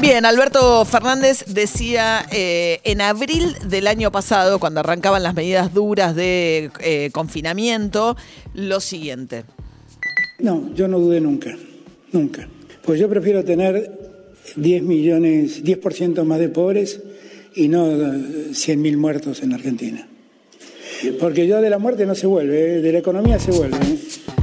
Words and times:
Bien, 0.00 0.24
Alberto 0.24 0.84
Fernández 0.84 1.44
decía 1.48 2.24
eh, 2.30 2.78
en 2.84 3.00
abril 3.00 3.56
del 3.66 3.88
año 3.88 4.12
pasado, 4.12 4.60
cuando 4.60 4.78
arrancaban 4.78 5.24
las 5.24 5.34
medidas 5.34 5.74
duras 5.74 6.14
de 6.14 6.70
eh, 6.80 7.10
confinamiento, 7.12 8.16
lo 8.54 8.78
siguiente. 8.78 9.44
No, 10.38 10.72
yo 10.74 10.86
no 10.86 11.00
dudé 11.00 11.20
nunca, 11.20 11.56
nunca. 12.12 12.48
Pues 12.84 13.00
yo 13.00 13.08
prefiero 13.08 13.44
tener 13.44 13.90
10 14.54 14.82
millones, 14.84 15.64
10% 15.64 16.22
más 16.22 16.38
de 16.38 16.48
pobres 16.48 17.00
y 17.56 17.66
no 17.66 17.90
100 18.52 18.80
mil 18.80 18.96
muertos 18.98 19.42
en 19.42 19.52
Argentina. 19.52 20.06
Porque 21.18 21.48
ya 21.48 21.60
de 21.60 21.70
la 21.70 21.78
muerte 21.78 22.06
no 22.06 22.14
se 22.14 22.28
vuelve, 22.28 22.76
¿eh? 22.76 22.80
de 22.80 22.92
la 22.92 22.98
economía 22.98 23.40
se 23.40 23.50
vuelve. 23.50 23.76
¿eh? 23.78 23.98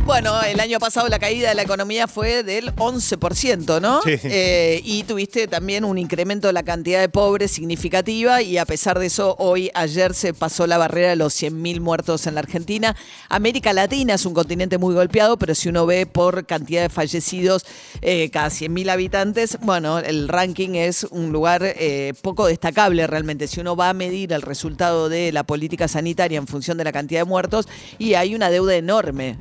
Bueno, 0.05 0.39
el 0.43 0.59
año 0.59 0.77
pasado 0.77 1.07
la 1.07 1.17
caída 1.17 1.49
de 1.49 1.55
la 1.55 1.63
economía 1.63 2.07
fue 2.07 2.43
del 2.43 2.75
11%, 2.75 3.81
¿no? 3.81 4.03
Sí. 4.03 4.11
Eh, 4.23 4.79
y 4.83 5.01
tuviste 5.01 5.47
también 5.47 5.83
un 5.83 5.97
incremento 5.97 6.45
de 6.45 6.53
la 6.53 6.61
cantidad 6.61 7.01
de 7.01 7.09
pobres 7.09 7.49
significativa 7.49 8.43
y 8.43 8.59
a 8.59 8.65
pesar 8.65 8.99
de 8.99 9.07
eso, 9.07 9.35
hoy, 9.39 9.71
ayer 9.73 10.13
se 10.13 10.35
pasó 10.35 10.67
la 10.67 10.77
barrera 10.77 11.09
de 11.09 11.15
los 11.15 11.33
100.000 11.41 11.79
muertos 11.79 12.27
en 12.27 12.35
la 12.35 12.41
Argentina. 12.41 12.95
América 13.29 13.73
Latina 13.73 14.13
es 14.13 14.27
un 14.27 14.35
continente 14.35 14.77
muy 14.77 14.93
golpeado, 14.93 15.37
pero 15.37 15.55
si 15.55 15.69
uno 15.69 15.87
ve 15.87 16.05
por 16.05 16.45
cantidad 16.45 16.83
de 16.83 16.89
fallecidos 16.89 17.65
eh, 18.03 18.29
cada 18.29 18.49
100.000 18.49 18.91
habitantes, 18.91 19.57
bueno, 19.61 19.97
el 19.97 20.27
ranking 20.27 20.75
es 20.75 21.05
un 21.05 21.31
lugar 21.31 21.63
eh, 21.63 22.13
poco 22.21 22.45
destacable 22.45 23.07
realmente. 23.07 23.47
Si 23.47 23.59
uno 23.59 23.75
va 23.75 23.89
a 23.89 23.93
medir 23.93 24.33
el 24.33 24.43
resultado 24.43 25.09
de 25.09 25.31
la 25.31 25.43
política 25.43 25.87
sanitaria 25.87 26.37
en 26.37 26.45
función 26.45 26.77
de 26.77 26.83
la 26.83 26.91
cantidad 26.91 27.21
de 27.21 27.25
muertos, 27.25 27.67
y 27.97 28.13
hay 28.13 28.35
una 28.35 28.51
deuda 28.51 28.75
enorme. 28.75 29.37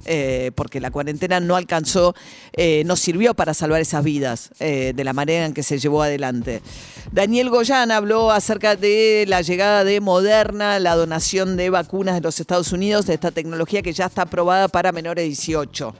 Porque 0.54 0.80
la 0.80 0.90
cuarentena 0.90 1.40
no 1.40 1.56
alcanzó, 1.56 2.14
eh, 2.52 2.82
no 2.84 2.96
sirvió 2.96 3.34
para 3.34 3.54
salvar 3.54 3.80
esas 3.80 4.04
vidas 4.04 4.50
eh, 4.60 4.92
de 4.94 5.04
la 5.04 5.12
manera 5.12 5.46
en 5.46 5.54
que 5.54 5.62
se 5.62 5.78
llevó 5.78 6.02
adelante. 6.02 6.60
Daniel 7.12 7.50
Goyan 7.50 7.90
habló 7.90 8.30
acerca 8.30 8.76
de 8.76 9.24
la 9.28 9.42
llegada 9.42 9.84
de 9.84 10.00
Moderna, 10.00 10.78
la 10.78 10.94
donación 10.94 11.56
de 11.56 11.70
vacunas 11.70 12.14
de 12.14 12.20
los 12.20 12.40
Estados 12.40 12.72
Unidos, 12.72 13.06
de 13.06 13.14
esta 13.14 13.30
tecnología 13.30 13.82
que 13.82 13.92
ya 13.92 14.06
está 14.06 14.22
aprobada 14.22 14.68
para 14.68 14.92
menores 14.92 15.22
de 15.22 15.28
18. 15.28 15.94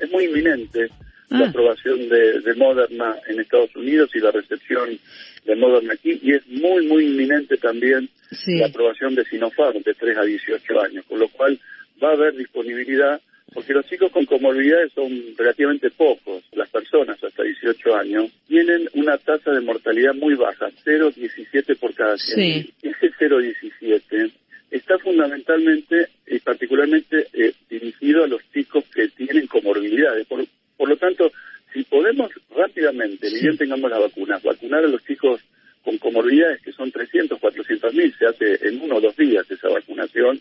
es 0.00 0.10
muy 0.10 0.24
inminente 0.24 0.88
la 1.28 1.48
aprobación 1.48 2.08
de, 2.08 2.40
de 2.40 2.54
Moderna 2.54 3.16
en 3.26 3.40
Estados 3.40 3.74
Unidos 3.74 4.10
y 4.14 4.20
la 4.20 4.30
recepción 4.30 4.98
de 5.44 5.56
Moderna 5.56 5.94
aquí, 5.94 6.20
y 6.22 6.34
es 6.34 6.46
muy, 6.46 6.86
muy 6.86 7.06
inminente 7.06 7.56
también 7.56 8.08
la 8.46 8.66
aprobación 8.66 9.14
de 9.14 9.24
Sinopharm 9.24 9.82
de 9.82 9.94
3 9.94 10.16
a 10.16 10.22
18 10.22 10.80
años, 10.80 11.04
con 11.08 11.18
lo 11.18 11.28
cual 11.28 11.58
va 12.02 12.10
a 12.10 12.12
haber 12.12 12.36
disponibilidad, 12.36 13.20
porque 13.52 13.72
los 13.72 13.86
chicos 13.86 14.10
con 14.10 14.24
comorbilidades 14.24 14.92
son 14.92 15.10
relativamente 15.36 15.90
pocos, 15.90 16.42
las 16.52 16.68
personas 16.70 17.22
hasta 17.22 17.42
18 17.42 17.96
años, 17.96 18.30
tienen 18.46 18.88
una 18.94 19.18
tasa 19.18 19.50
de 19.52 19.60
mortalidad 19.60 20.14
muy 20.14 20.34
baja, 20.34 20.68
0,17 20.84 21.76
por 21.78 21.94
cada 21.94 22.16
100. 22.16 22.70
Ese 22.82 23.12
0,17 23.18 24.32
está 24.70 24.98
fundamentalmente 24.98 26.08
y 26.26 26.38
particularmente 26.38 27.26
eh, 27.32 27.52
dirigido 27.68 28.24
a 28.24 28.26
los 28.26 28.40
chicos 28.52 28.84
que 28.94 29.08
tienen 29.08 29.46
comorbilidades. 29.46 30.26
Por, 30.26 30.44
por 30.76 30.88
lo 30.88 30.96
tanto, 30.96 31.30
si 31.72 31.84
podemos 31.84 32.30
rápidamente, 32.56 33.30
ni 33.30 33.40
bien 33.40 33.56
tengamos 33.58 33.90
las 33.90 34.00
vacunas, 34.00 34.42
vacunar 34.42 34.84
a 34.84 34.88
los 34.88 35.04
chicos 35.04 35.40
con 35.84 35.98
comorbilidades, 35.98 36.62
que 36.62 36.72
son 36.72 36.90
300, 36.90 37.38
400 37.38 37.94
mil, 37.94 38.14
se 38.16 38.26
hace 38.26 38.68
en 38.68 38.80
uno 38.80 38.96
o 38.96 39.00
dos 39.00 39.16
días 39.16 39.50
esa 39.50 39.68
vacunación, 39.68 40.40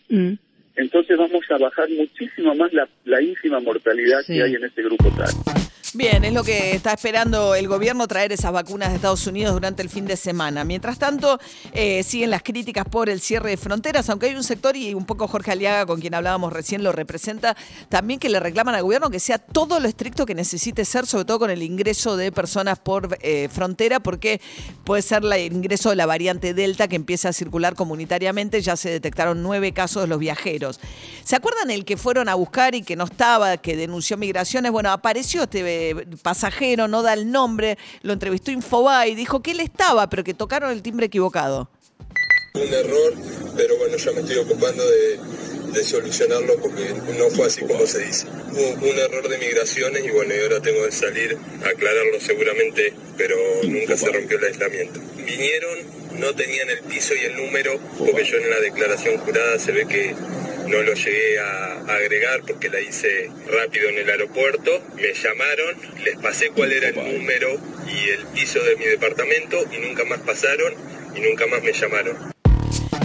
entonces 0.76 1.18
vamos 1.18 1.46
a 1.50 1.58
bajar 1.58 1.90
muchísimo 1.90 2.56
más 2.56 2.72
la, 2.74 2.88
la 3.06 3.22
ínfima 3.22 3.59
mortalidad 3.59 4.20
que 4.26 4.42
hay 4.42 4.56
en 4.56 4.64
ese 4.64 4.82
grupo 4.84 5.09
tal. 5.18 5.60
Bien, 5.94 6.24
es 6.24 6.31
lo 6.31 6.46
que 6.46 6.74
está 6.74 6.94
esperando 6.94 7.53
el 7.53 7.68
gobierno 7.68 8.07
traer 8.07 8.31
esas 8.31 8.53
vacunas 8.53 8.90
de 8.90 8.96
Estados 8.96 9.28
Unidos 9.28 9.53
durante 9.53 9.81
el 9.81 9.90
fin 9.90 10.06
de 10.06 10.16
semana. 10.16 10.63
Mientras 10.63 10.97
tanto, 10.97 11.38
eh, 11.74 12.02
siguen 12.03 12.29
las 12.29 12.44
críticas 12.44 12.85
por 12.85 13.09
el 13.09 13.19
cierre 13.19 13.50
de 13.50 13.57
fronteras, 13.57 14.09
aunque 14.09 14.28
hay 14.28 14.35
un 14.35 14.44
sector, 14.46 14.78
y 14.78 14.94
un 14.94 15.06
poco 15.06 15.28
Jorge 15.28 15.52
Aliaga, 15.52 15.85
con 15.85 16.00
quien 16.00 16.16
hablábamos 16.16 16.53
recién, 16.53 16.81
lo 16.81 16.94
representa, 16.94 17.57
también 17.90 18.22
que 18.22 18.29
le 18.29 18.40
reclaman 18.40 18.74
al 18.74 18.84
gobierno 18.84 19.09
que 19.09 19.19
sea 19.19 19.38
todo 19.38 19.81
lo 19.81 19.90
estricto 19.90 20.25
que 20.25 20.34
necesite 20.34 20.85
ser, 20.85 21.06
sobre 21.06 21.25
todo 21.25 21.40
con 21.40 21.50
el 21.50 21.62
ingreso 21.62 22.16
de 22.16 22.31
personas 22.31 22.79
por 22.79 23.18
eh, 23.22 23.50
frontera, 23.52 24.00
porque 24.00 24.40
puede 24.85 25.02
ser 25.02 25.25
el 25.25 25.52
ingreso 25.52 25.90
de 25.90 25.97
la 25.97 26.06
variante 26.06 26.53
Delta 26.53 26.88
que 26.88 26.96
empieza 26.96 27.28
a 27.29 27.34
circular 27.34 27.75
comunitariamente. 27.75 28.62
Ya 28.62 28.78
se 28.78 28.90
detectaron 28.90 29.44
nueve 29.44 29.73
casos 29.73 30.03
de 30.03 30.08
los 30.08 30.19
viajeros. 30.19 30.79
¿Se 31.25 31.35
acuerdan 31.35 31.69
el 31.69 31.84
que 31.84 31.97
fueron 31.97 32.29
a 32.29 32.35
buscar 32.35 32.75
y 32.75 32.81
que 32.81 32.96
no 32.96 33.03
estaba, 33.03 33.58
que 33.58 33.75
denunció 33.75 34.16
migraciones? 34.16 34.72
Bueno, 34.72 34.90
apareció 34.90 35.44
este 35.44 35.63
pasajero, 36.22 36.88
no 36.88 37.02
da 37.03 37.14
el 37.14 37.31
nombre, 37.31 37.78
lo 38.02 38.14
entrevistó 38.14 38.52
Infobae 38.52 39.09
y 39.09 39.16
dijo 39.16 39.42
que 39.42 39.52
él 39.52 39.59
estaba, 39.59 40.09
pero 40.09 40.24
que 40.24 40.34
tocaron 40.34 40.72
el 40.72 40.81
timbre 40.81 41.08
equivocado. 41.08 41.69
un 42.53 42.74
error, 42.74 43.14
pero 43.56 43.78
bueno, 43.78 43.97
ya 43.97 44.12
me 44.12 44.22
estoy 44.22 44.38
ocupando 44.38 44.84
de, 44.84 45.20
solucionarlo 45.84 46.58
porque 46.58 46.94
no 47.18 47.30
fue 47.30 47.47
así 47.47 47.62
como 47.62 47.88
se 47.88 48.06
dice. 48.06 48.28
Hubo 48.52 48.90
un 48.91 49.00
error 49.00 49.28
de 49.28 49.38
migraciones 49.38 50.06
y 50.06 50.12
bueno, 50.12 50.36
y 50.36 50.40
ahora 50.41 50.62
tengo 50.62 50.84
que 50.86 50.91
salir 50.91 51.38
a 51.66 51.70
aclararlo 51.70 52.20
seguramente, 52.20 52.94
pero 53.18 53.36
nunca 53.64 53.96
se 53.96 54.12
rompió 54.12 54.38
el 54.38 54.46
aislamiento. 54.46 55.00
Vinieron, 55.16 56.20
no 56.20 56.36
tenían 56.36 56.70
el 56.70 56.81
piso 56.81 57.14
y 57.16 57.25
el 57.25 57.38
número, 57.38 57.80
porque 57.97 58.25
yo 58.25 58.38
en 58.38 58.50
la 58.50 58.59
declaración 58.59 59.18
jurada 59.20 59.58
se 59.58 59.72
ve 59.72 59.88
que 59.88 60.14
no 60.72 60.82
lo 60.82 60.94
llegué 60.94 61.38
a, 61.40 61.74
a 61.86 61.96
agregar 61.96 62.42
porque 62.48 62.70
la 62.70 62.80
hice 62.80 63.30
rápido 63.48 63.90
en 63.90 63.98
el 63.98 64.09
aeropuerto. 64.09 64.82
Me 64.96 65.14
llamaron, 65.14 65.76
les 66.04 66.18
pasé 66.18 66.50
cuál 66.50 66.72
era 66.72 66.88
el 66.88 66.96
número 66.96 67.59
y 67.88 68.09
el 68.09 68.26
piso 68.28 68.64
de 68.64 68.78
mi 68.78 68.86
departamento 68.86 69.58
y 69.72 69.78
nunca 69.80 70.06
más 70.06 70.22
pasaron 70.22 70.74
y 71.14 71.20
nunca 71.20 71.46
más 71.48 71.62
me 71.62 71.74
llamaron. 71.74 72.32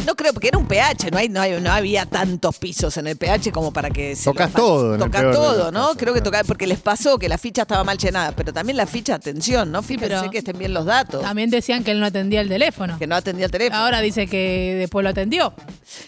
No 0.07 0.15
creo, 0.15 0.33
porque 0.33 0.49
era 0.49 0.56
un 0.67 0.69
PH, 0.69 1.11
no, 1.13 1.19
hay, 1.19 1.29
no, 1.29 1.41
hay- 1.41 1.61
no 1.61 1.71
había 1.73 2.07
tantos 2.07 2.57
pisos 2.59 2.97
en 2.97 3.07
el 3.07 3.17
PH 3.17 3.53
como 3.53 3.73
para 3.73 3.89
que 3.91 4.17
se 4.17 4.25
Tocas 4.25 4.53
todo, 4.53 4.89
en 4.89 4.95
el 4.95 5.07
Tocas 5.07 5.21
peor 5.21 5.33
de 5.33 5.39
todo, 5.39 5.65
los 5.65 5.73
¿no? 5.73 5.81
casos, 5.83 5.97
creo 5.97 6.13
que 6.15 6.21
claro. 6.21 6.25
tocar, 6.25 6.45
porque 6.47 6.67
les 6.67 6.81
pasó 6.81 7.19
que 7.19 7.29
la 7.29 7.39
ficha 7.39 7.63
estaba 7.63 7.85
mal 7.85 7.97
llenada, 7.99 8.33
pero 8.33 8.53
también 8.53 8.77
la 8.77 8.87
ficha, 8.87 9.15
atención, 9.15 9.71
¿no? 9.71 9.83
Fíjense 9.83 10.09
pero 10.17 10.31
que 10.31 10.39
estén 10.39 10.59
bien 10.59 10.75
los 10.75 10.85
datos. 10.85 11.23
También 11.23 11.51
decían 11.51 11.85
que 11.85 11.93
él 11.93 12.01
no 12.01 12.07
atendía 12.07 12.41
el 12.41 12.49
teléfono. 12.49 12.99
Que 12.99 13.07
no 13.07 13.15
atendía 13.15 13.47
el 13.47 13.53
teléfono. 13.53 13.79
Ahora 13.81 14.01
dice 14.01 14.27
que 14.27 14.75
después 14.79 15.05
lo 15.05 15.11
atendió. 15.11 15.55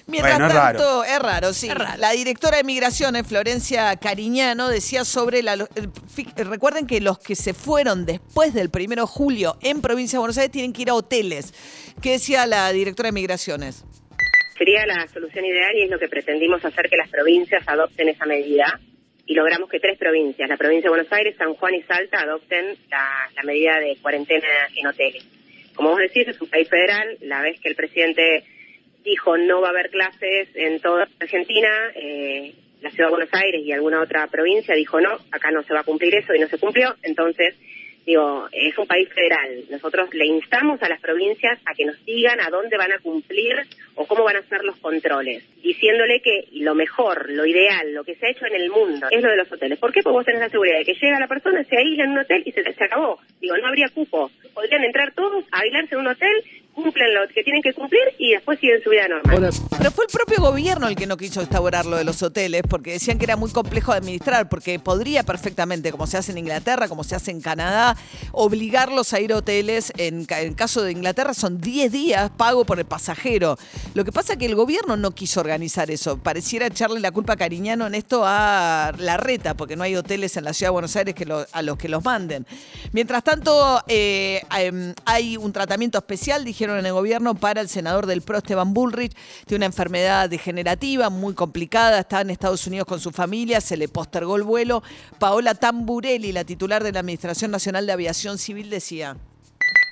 Mientras 0.06 0.38
Bueno, 0.38 0.48
es 0.48 0.54
tanto, 0.54 1.04
es 1.04 1.18
raro, 1.20 1.52
sí. 1.52 1.68
Es 1.68 1.74
raro. 1.74 1.98
La 1.98 2.10
directora 2.10 2.56
de 2.56 2.64
Migraciones, 2.64 3.26
Florencia 3.26 3.94
Cariñano, 3.96 4.68
decía 4.68 5.04
sobre 5.04 5.42
la. 5.42 5.52
el- 5.54 5.68
fi- 6.12 6.26
recuerden 6.36 6.86
que 6.86 7.00
los 7.00 7.18
que 7.18 7.36
se 7.36 7.54
fueron 7.54 8.06
después 8.06 8.54
del 8.54 8.70
primero 8.70 9.02
de 9.02 9.08
julio 9.08 9.56
en 9.60 9.80
provincia 9.80 10.16
de 10.16 10.20
Buenos 10.20 10.36
Aires 10.38 10.50
tienen 10.50 10.72
que 10.72 10.82
ir 10.82 10.90
a 10.90 10.94
hoteles. 10.94 11.54
¿Qué 12.02 12.12
decía 12.12 12.46
la 12.46 12.70
directora 12.72 13.08
de 13.08 13.12
Migraciones? 13.12 13.84
Sería 14.58 14.84
la 14.86 15.06
solución 15.06 15.44
ideal 15.44 15.76
y 15.76 15.82
es 15.84 15.90
lo 15.90 16.00
que 16.00 16.08
pretendimos 16.08 16.64
hacer 16.64 16.90
que 16.90 16.96
las 16.96 17.08
provincias 17.08 17.62
adopten 17.66 18.08
esa 18.08 18.26
medida 18.26 18.80
y 19.24 19.34
logramos 19.34 19.70
que 19.70 19.78
tres 19.78 19.96
provincias, 19.96 20.48
la 20.48 20.56
provincia 20.56 20.88
de 20.88 20.96
Buenos 20.96 21.12
Aires, 21.12 21.36
San 21.36 21.54
Juan 21.54 21.74
y 21.74 21.82
Salta, 21.82 22.20
adopten 22.20 22.76
la, 22.90 23.42
medida 23.44 23.78
de 23.78 23.96
cuarentena 24.02 24.48
en 24.74 24.86
hoteles. 24.86 25.24
Como 25.76 25.90
vos 25.90 25.98
decís, 25.98 26.26
es 26.26 26.40
un 26.40 26.48
país 26.48 26.68
federal, 26.68 27.18
la 27.20 27.40
vez 27.40 27.60
que 27.60 27.68
el 27.68 27.76
presidente 27.76 28.42
dijo 29.04 29.38
no 29.38 29.60
va 29.60 29.68
a 29.68 29.70
haber 29.70 29.90
clases 29.90 30.48
en 30.54 30.80
toda 30.80 31.06
Argentina, 31.20 31.68
eh, 31.94 32.52
la 32.80 32.90
ciudad 32.90 33.10
de 33.10 33.14
Buenos 33.14 33.34
Aires 33.34 33.62
y 33.64 33.70
alguna 33.70 34.00
otra 34.00 34.26
provincia 34.26 34.74
dijo 34.74 35.00
no, 35.00 35.18
acá 35.30 35.50
no 35.52 35.62
se 35.62 35.72
va 35.72 35.80
a 35.80 35.84
cumplir 35.84 36.14
eso 36.16 36.34
y 36.34 36.40
no 36.40 36.48
se 36.48 36.58
cumplió, 36.58 36.96
entonces 37.02 37.54
digo, 38.06 38.48
es 38.52 38.76
un 38.78 38.86
país 38.86 39.08
federal. 39.12 39.64
Nosotros 39.70 40.12
le 40.14 40.26
instamos 40.26 40.82
a 40.82 40.88
las 40.88 41.00
provincias 41.00 41.58
a 41.66 41.74
que 41.74 41.84
nos 41.84 42.04
digan 42.04 42.40
a 42.40 42.50
dónde 42.50 42.76
van 42.76 42.92
a 42.92 42.98
cumplir 42.98 43.56
o 43.94 44.06
cómo 44.06 44.24
van 44.24 44.36
a 44.36 44.40
hacer 44.40 44.64
los 44.64 44.76
controles, 44.76 45.44
diciéndole 45.62 46.20
que 46.20 46.48
lo 46.52 46.74
mejor, 46.74 47.30
lo 47.30 47.44
ideal, 47.44 47.92
lo 47.92 48.04
que 48.04 48.14
se 48.16 48.26
ha 48.26 48.30
hecho 48.30 48.46
en 48.46 48.54
el 48.54 48.70
mundo 48.70 49.08
es 49.10 49.22
lo 49.22 49.30
de 49.30 49.36
los 49.36 49.50
hoteles. 49.50 49.78
¿Por 49.78 49.92
qué? 49.92 50.02
Porque 50.02 50.16
vos 50.16 50.24
tenés 50.24 50.40
la 50.40 50.48
seguridad 50.48 50.78
de 50.78 50.84
que 50.84 50.94
llega 50.94 51.20
la 51.20 51.28
persona, 51.28 51.64
se 51.64 51.76
aísla 51.76 52.04
en 52.04 52.10
un 52.10 52.18
hotel 52.18 52.42
y 52.46 52.52
se, 52.52 52.62
se 52.72 52.84
acabó. 52.84 53.18
Digo, 53.40 53.56
no 53.56 53.66
habría 53.66 53.88
cupo. 53.88 54.30
Podrían 54.54 54.84
entrar 54.84 55.12
todos 55.14 55.44
a 55.52 55.60
aislarse 55.60 55.94
en 55.94 56.00
un 56.00 56.06
hotel, 56.08 56.44
cumplen 56.82 57.14
lo 57.14 57.26
que 57.34 57.42
tienen 57.42 57.60
que 57.62 57.72
cumplir 57.72 58.02
y 58.18 58.32
después 58.32 58.60
siguen 58.60 58.80
su 58.82 58.90
vida 58.90 59.08
normal. 59.08 59.50
Pero 59.76 59.90
fue 59.90 60.04
el 60.04 60.10
propio 60.12 60.40
gobierno 60.40 60.86
el 60.86 60.94
que 60.94 61.06
no 61.06 61.16
quiso 61.16 61.40
instaurar 61.40 61.86
lo 61.86 61.96
de 61.96 62.04
los 62.04 62.22
hoteles, 62.22 62.62
porque 62.68 62.92
decían 62.92 63.18
que 63.18 63.24
era 63.24 63.36
muy 63.36 63.50
complejo 63.50 63.92
de 63.92 63.98
administrar, 63.98 64.48
porque 64.48 64.78
podría 64.78 65.24
perfectamente, 65.24 65.90
como 65.90 66.06
se 66.06 66.16
hace 66.16 66.32
en 66.32 66.38
Inglaterra, 66.38 66.88
como 66.88 67.02
se 67.02 67.16
hace 67.16 67.32
en 67.32 67.40
Canadá, 67.40 67.96
obligarlos 68.32 69.12
a 69.12 69.20
ir 69.20 69.32
a 69.32 69.38
hoteles. 69.38 69.92
En, 69.96 70.26
en 70.28 70.54
caso 70.54 70.82
de 70.82 70.92
Inglaterra 70.92 71.34
son 71.34 71.60
10 71.60 71.90
días 71.90 72.30
pago 72.36 72.64
por 72.64 72.78
el 72.78 72.84
pasajero. 72.84 73.58
Lo 73.94 74.04
que 74.04 74.12
pasa 74.12 74.34
es 74.34 74.38
que 74.38 74.46
el 74.46 74.54
gobierno 74.54 74.96
no 74.96 75.10
quiso 75.10 75.40
organizar 75.40 75.90
eso. 75.90 76.18
Pareciera 76.18 76.66
echarle 76.66 77.00
la 77.00 77.10
culpa 77.10 77.32
a 77.32 77.36
Cariñano 77.36 77.86
en 77.86 77.94
esto 77.94 78.22
a 78.24 78.92
la 78.98 79.16
reta, 79.16 79.54
porque 79.54 79.76
no 79.76 79.82
hay 79.82 79.96
hoteles 79.96 80.36
en 80.36 80.44
la 80.44 80.52
ciudad 80.52 80.68
de 80.68 80.74
Buenos 80.74 80.94
Aires 80.96 81.14
que 81.14 81.26
a 81.52 81.62
los 81.62 81.76
que 81.76 81.88
los 81.88 82.04
manden. 82.04 82.46
Mientras 82.92 83.24
tanto, 83.24 83.82
eh, 83.88 84.42
em, 84.56 84.94
hay 85.04 85.36
un 85.36 85.52
tratamiento 85.52 85.98
especial, 85.98 86.44
dijeron 86.44 86.67
en 86.76 86.84
el 86.84 86.92
gobierno, 86.92 87.34
para 87.34 87.60
el 87.60 87.68
senador 87.68 88.06
del 88.06 88.22
PRO, 88.22 88.38
Esteban 88.38 88.74
Bullrich. 88.74 89.14
Tiene 89.46 89.58
una 89.58 89.66
enfermedad 89.66 90.28
degenerativa 90.28 91.10
muy 91.10 91.34
complicada, 91.34 92.00
está 92.00 92.20
en 92.20 92.30
Estados 92.30 92.66
Unidos 92.66 92.86
con 92.86 93.00
su 93.00 93.10
familia, 93.10 93.60
se 93.60 93.76
le 93.76 93.88
postergó 93.88 94.36
el 94.36 94.42
vuelo. 94.42 94.82
Paola 95.18 95.54
Tamburelli, 95.54 96.32
la 96.32 96.44
titular 96.44 96.82
de 96.82 96.92
la 96.92 97.00
Administración 97.00 97.50
Nacional 97.50 97.86
de 97.86 97.92
Aviación 97.92 98.38
Civil, 98.38 98.70
decía. 98.70 99.16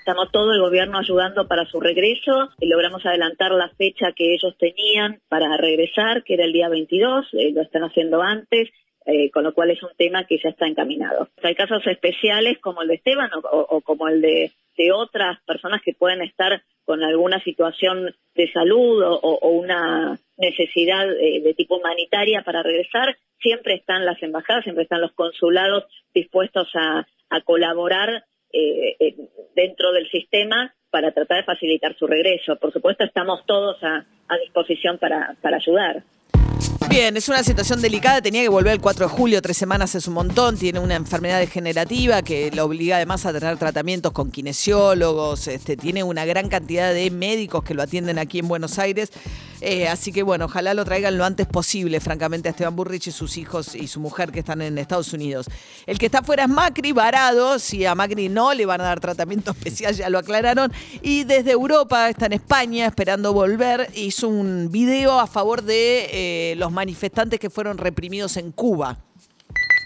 Estamos 0.06 0.30
todo 0.30 0.52
el 0.52 0.60
gobierno 0.60 0.98
ayudando 0.98 1.48
para 1.48 1.64
su 1.66 1.80
regreso. 1.80 2.50
Logramos 2.60 3.04
adelantar 3.04 3.50
la 3.50 3.68
fecha 3.70 4.12
que 4.12 4.34
ellos 4.34 4.54
tenían 4.56 5.20
para 5.28 5.56
regresar, 5.56 6.22
que 6.22 6.34
era 6.34 6.44
el 6.44 6.52
día 6.52 6.68
22. 6.68 7.26
Eh, 7.32 7.50
lo 7.52 7.62
están 7.62 7.82
haciendo 7.82 8.22
antes. 8.22 8.68
Eh, 9.08 9.30
con 9.30 9.44
lo 9.44 9.54
cual 9.54 9.70
es 9.70 9.80
un 9.84 9.94
tema 9.96 10.24
que 10.24 10.36
ya 10.42 10.48
está 10.48 10.66
encaminado. 10.66 11.28
Hay 11.44 11.54
casos 11.54 11.86
especiales 11.86 12.58
como 12.58 12.82
el 12.82 12.88
de 12.88 12.94
Esteban 12.94 13.30
o, 13.52 13.80
como 13.82 14.08
el 14.08 14.20
de, 14.20 14.50
otras 14.92 15.40
personas 15.46 15.80
que 15.82 15.94
pueden 15.94 16.22
estar 16.22 16.60
con 16.84 17.04
alguna 17.04 17.40
situación 17.44 18.12
de 18.34 18.52
salud 18.52 19.00
o, 19.04 19.48
una 19.48 20.18
necesidad 20.36 21.06
de, 21.06 21.54
tipo 21.56 21.76
humanitaria 21.76 22.42
para 22.42 22.64
regresar, 22.64 23.16
siempre 23.40 23.74
están 23.74 24.04
las 24.04 24.20
embajadas, 24.24 24.64
siempre 24.64 24.82
están 24.82 25.00
los 25.00 25.12
consulados 25.12 25.84
dispuestos 26.12 26.68
a, 26.74 27.06
colaborar 27.44 28.24
eh, 28.52 29.14
dentro 29.54 29.92
del 29.92 30.10
sistema 30.10 30.74
para 30.90 31.12
tratar 31.12 31.38
de 31.38 31.44
facilitar 31.44 31.94
su 31.96 32.08
regreso. 32.08 32.56
Por 32.56 32.72
supuesto, 32.72 33.04
estamos 33.04 33.46
todos 33.46 33.76
a, 33.84 34.04
disposición 34.42 34.98
para 34.98 35.36
ayudar. 35.42 36.02
Bien, 36.88 37.16
es 37.16 37.28
una 37.28 37.42
situación 37.42 37.82
delicada, 37.82 38.22
tenía 38.22 38.42
que 38.42 38.48
volver 38.48 38.74
el 38.74 38.80
4 38.80 39.08
de 39.08 39.12
julio, 39.12 39.42
tres 39.42 39.56
semanas 39.56 39.94
es 39.96 40.06
un 40.06 40.14
montón, 40.14 40.56
tiene 40.56 40.78
una 40.78 40.94
enfermedad 40.94 41.40
degenerativa 41.40 42.22
que 42.22 42.50
lo 42.52 42.64
obliga 42.64 42.96
además 42.96 43.26
a 43.26 43.32
tener 43.32 43.56
tratamientos 43.58 44.12
con 44.12 44.30
kinesiólogos, 44.30 45.48
este, 45.48 45.76
tiene 45.76 46.04
una 46.04 46.24
gran 46.24 46.48
cantidad 46.48 46.94
de 46.94 47.10
médicos 47.10 47.64
que 47.64 47.74
lo 47.74 47.82
atienden 47.82 48.18
aquí 48.18 48.38
en 48.38 48.46
Buenos 48.46 48.78
Aires, 48.78 49.10
eh, 49.60 49.88
así 49.88 50.12
que 50.12 50.22
bueno, 50.22 50.46
ojalá 50.46 50.74
lo 50.74 50.84
traigan 50.84 51.16
lo 51.16 51.24
antes 51.24 51.46
posible, 51.46 52.00
francamente, 52.00 52.48
a 52.48 52.50
Esteban 52.50 52.76
Burrich 52.76 53.08
y 53.08 53.12
sus 53.12 53.36
hijos 53.36 53.74
y 53.74 53.86
su 53.86 54.00
mujer 54.00 54.32
que 54.32 54.40
están 54.40 54.62
en 54.62 54.78
Estados 54.78 55.12
Unidos. 55.12 55.46
El 55.86 55.98
que 55.98 56.06
está 56.06 56.22
fuera 56.22 56.44
es 56.44 56.48
Macri, 56.48 56.92
varado, 56.92 57.58
si 57.58 57.84
a 57.86 57.94
Macri 57.94 58.28
no 58.28 58.54
le 58.54 58.66
van 58.66 58.80
a 58.80 58.84
dar 58.84 59.00
tratamiento 59.00 59.50
especial, 59.58 59.94
ya 59.94 60.08
lo 60.08 60.18
aclararon, 60.18 60.72
y 61.02 61.24
desde 61.24 61.52
Europa, 61.52 62.08
está 62.08 62.26
en 62.26 62.34
España 62.34 62.86
esperando 62.86 63.32
volver, 63.32 63.88
hizo 63.94 64.28
un 64.28 64.70
video 64.70 65.18
a 65.18 65.26
favor 65.26 65.62
de 65.62 66.08
eh, 66.12 66.54
los 66.56 66.72
manifestantes 66.72 67.40
que 67.40 67.50
fueron 67.50 67.78
reprimidos 67.78 68.36
en 68.36 68.52
Cuba. 68.52 68.98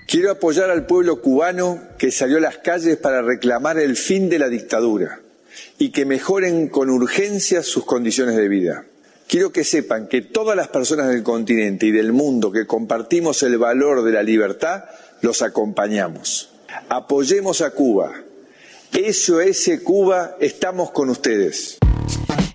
Quiero 0.07 0.33
apoyar 0.33 0.71
al 0.71 0.87
pueblo 0.87 1.21
cubano 1.21 1.81
que 1.97 2.11
salió 2.11 2.39
a 2.39 2.41
las 2.41 2.59
calles 2.59 2.97
para 2.97 3.23
reclamar 3.23 3.79
el 3.79 3.97
fin 3.97 4.29
de 4.29 4.41
la 4.41 4.49
dictadura 4.49 5.21
y 5.79 5.91
que 5.91 6.05
mejoren 6.05 6.69
con 6.69 6.91
urgencia 6.91 7.63
sus 7.63 7.85
condiciones 7.85 8.35
de 8.35 8.49
vida. 8.49 8.87
Quiero 9.31 9.53
que 9.53 9.63
sepan 9.63 10.09
que 10.09 10.23
todas 10.23 10.57
las 10.57 10.67
personas 10.67 11.07
del 11.07 11.23
continente 11.23 11.87
y 11.87 11.93
del 11.93 12.13
mundo 12.13 12.51
que 12.51 12.67
compartimos 12.67 13.45
el 13.45 13.59
valor 13.59 14.03
de 14.03 14.11
la 14.11 14.25
libertad, 14.25 14.87
los 15.21 15.43
acompañamos. 15.43 16.51
Apoyemos 16.89 17.61
a 17.61 17.71
Cuba. 17.71 18.13
SOS 18.91 19.71
Cuba, 19.85 20.37
estamos 20.41 20.91
con 20.91 21.11
ustedes. 21.11 21.79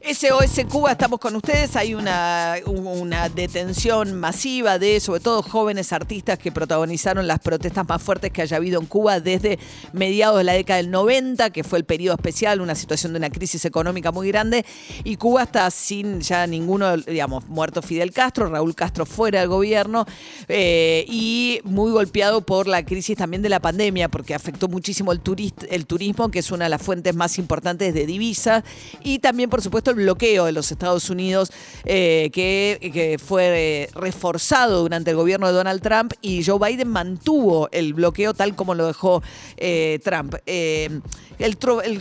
SOS 0.02 0.66
Cuba, 0.70 0.92
estamos 0.92 1.22
con 1.22 1.38
ustedes. 1.38 1.78
Hay 1.78 1.94
una, 1.94 2.58
una 2.66 3.15
detención 3.30 4.14
masiva 4.14 4.80
de, 4.80 5.00
sobre 5.00 5.20
todo, 5.20 5.42
jóvenes 5.42 5.94
artistas 5.94 6.38
que 6.38 6.52
protagonizaron 6.52 7.28
las 7.28 7.40
protestas 7.40 7.88
más 7.88 8.02
fuertes 8.02 8.32
que 8.32 8.42
haya 8.42 8.58
habido 8.58 8.80
en 8.80 8.88
Cuba 8.88 9.20
desde 9.20 9.60
mediados 9.94 10.38
de 10.38 10.44
la 10.44 10.54
década 10.54 10.78
del 10.78 10.92
90, 10.92 11.50
que 11.50 11.64
fue 11.64 11.80
el 11.80 11.86
periodo 11.86 12.16
especial, 12.16 12.62
una 12.62 12.76
situación 12.76 13.14
de 13.14 13.20
una 13.20 13.30
crisis 13.30 13.66
económica 13.66 14.12
muy 14.12 14.28
grande. 14.28 14.66
Y 15.04 15.18
Cuba 15.18 15.44
está 15.44 15.70
sin 15.72 16.22
ya 16.22 16.48
ninguno, 16.48 16.98
digamos, 16.98 17.48
muerto 17.48 17.82
Fidel 17.82 18.12
Castro, 18.12 18.50
Raúl 18.50 18.76
Castro 18.76 19.06
fuera 19.06 19.40
del 19.40 19.50
gobierno 19.50 20.06
eh, 20.48 21.06
y 21.08 21.60
muy 21.64 21.92
golpeado 21.92 22.42
por 22.42 22.68
la 22.68 22.86
crisis 22.86 23.18
también 23.18 23.42
de 23.42 23.50
la 23.50 23.60
pandemia, 23.60 24.10
porque 24.10 24.34
afectó 24.34 24.68
muchísimo 24.68 25.12
el, 25.12 25.22
el 25.70 25.86
turismo, 25.86 26.30
que 26.30 26.40
es 26.40 26.52
una 26.52 26.66
de 26.66 26.70
las 26.70 26.82
fuentes 26.82 27.16
más 27.16 27.38
importantes 27.38 27.94
de 27.94 28.06
divisas, 28.06 28.64
y 29.04 29.20
también, 29.20 29.50
por 29.50 29.62
supuesto, 29.62 29.94
bloqueo 29.94 30.46
de 30.46 30.52
los 30.52 30.72
Estados 30.72 31.10
Unidos 31.10 31.52
eh, 31.84 32.30
que, 32.34 33.15
eh, 33.40 33.90
reforzado 33.94 34.82
durante 34.82 35.12
el 35.12 35.18
gobierno 35.18 35.48
de 35.48 35.54
Donald 35.54 35.82
Trump 35.82 36.14
y 36.22 36.44
Joe 36.44 36.60
Biden 36.60 36.90
mantuvo 36.90 37.70
el 37.72 37.94
bloqueo 37.94 38.34
tal 38.34 38.56
como 38.56 38.76
lo 38.76 38.88
dejó 38.88 39.22
eh, 39.58 40.00
Trump. 40.04 40.36
El, 40.46 41.02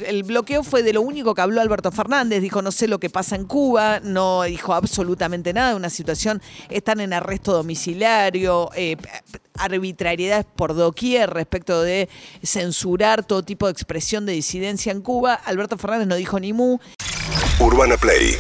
el, 0.07 0.23
bloqueo 0.23 0.63
fue 0.63 0.83
de 0.83 0.93
lo 0.93 1.03
único 1.03 1.35
que 1.35 1.41
habló 1.41 1.61
Alberto 1.61 1.91
Fernández, 1.91 2.41
dijo 2.41 2.63
no 2.63 2.71
sé 2.71 2.87
lo 2.87 3.01
que 3.01 3.11
pasa 3.11 3.35
en 3.37 3.45
Cuba, 3.45 4.01
no 4.01 4.43
dijo 4.45 4.75
absolutamente 4.75 5.53
nada, 5.53 5.75
una 5.75 5.91
situación, 5.91 6.41
están 6.69 7.01
en 7.01 7.13
arresto 7.13 7.53
domiciliario, 7.53 8.71
arbitrariedades 9.59 10.47
por 10.57 10.75
doquier 10.75 11.31
respecto 11.31 11.83
de 11.83 12.09
censurar 12.43 13.25
todo 13.25 13.43
tipo 13.43 13.67
de 13.67 13.73
expresión 13.73 14.27
de 14.27 14.33
disidencia 14.33 14.93
en 14.93 15.01
Cuba. 15.01 15.35
Alberto 15.35 15.79
Fernández 15.79 16.07
no 16.07 16.17
dijo 16.17 16.39
ni 16.39 16.53
mu. 16.53 16.79
Urbana 17.61 17.97
Play. 17.97 18.37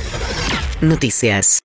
Noticias. 0.80 1.60